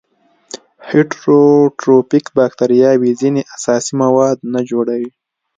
هیټروټروفیک 0.89 2.25
باکتریاوې 2.37 3.11
ځینې 3.21 3.41
اساسي 3.55 3.93
مواد 4.03 4.37
نه 4.53 4.59
جوړوي. 4.69 5.11